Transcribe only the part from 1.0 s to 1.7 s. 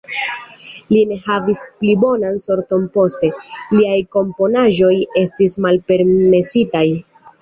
ne havis